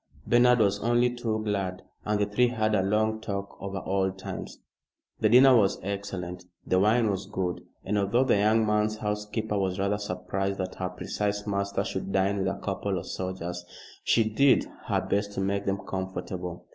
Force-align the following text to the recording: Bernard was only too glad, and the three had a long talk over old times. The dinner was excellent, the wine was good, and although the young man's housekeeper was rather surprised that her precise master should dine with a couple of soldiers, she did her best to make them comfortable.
Bernard 0.25 0.57
was 0.57 0.79
only 0.79 1.13
too 1.13 1.43
glad, 1.43 1.83
and 2.05 2.19
the 2.19 2.25
three 2.25 2.47
had 2.47 2.73
a 2.73 2.81
long 2.81 3.21
talk 3.21 3.55
over 3.61 3.83
old 3.85 4.17
times. 4.17 4.57
The 5.19 5.29
dinner 5.29 5.55
was 5.55 5.77
excellent, 5.83 6.43
the 6.65 6.79
wine 6.79 7.11
was 7.11 7.27
good, 7.27 7.61
and 7.85 7.99
although 7.99 8.23
the 8.23 8.37
young 8.39 8.65
man's 8.65 8.97
housekeeper 8.97 9.59
was 9.59 9.77
rather 9.77 9.99
surprised 9.99 10.57
that 10.57 10.73
her 10.73 10.89
precise 10.89 11.45
master 11.45 11.83
should 11.83 12.11
dine 12.11 12.39
with 12.39 12.47
a 12.47 12.59
couple 12.63 12.97
of 12.97 13.05
soldiers, 13.05 13.63
she 14.03 14.27
did 14.27 14.65
her 14.87 15.01
best 15.01 15.33
to 15.33 15.39
make 15.39 15.67
them 15.67 15.77
comfortable. 15.77 16.65